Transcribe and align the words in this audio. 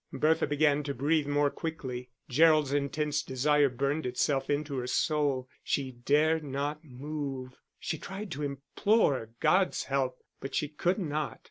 Bertha 0.11 0.47
began 0.47 0.81
to 0.85 0.95
breathe 0.95 1.27
more 1.27 1.51
quickly. 1.51 2.09
Gerald's 2.27 2.73
intense 2.73 3.21
desire 3.21 3.69
burned 3.69 4.03
itself 4.07 4.49
into 4.49 4.77
her 4.77 4.87
soul; 4.87 5.47
she 5.63 5.91
dared 5.91 6.43
not 6.43 6.83
move. 6.83 7.59
She 7.79 7.99
tried 7.99 8.31
to 8.31 8.41
implore 8.41 9.29
God's 9.39 9.83
help, 9.83 10.17
but 10.39 10.55
she 10.55 10.69
could 10.69 10.97
not. 10.97 11.39